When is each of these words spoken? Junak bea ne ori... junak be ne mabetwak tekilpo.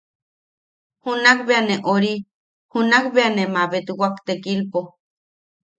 Junak 1.03 1.39
bea 1.47 1.61
ne 1.67 1.75
ori... 1.93 2.13
junak 2.71 3.05
be 3.13 3.23
ne 3.35 3.43
mabetwak 3.53 4.15
tekilpo. 4.25 4.79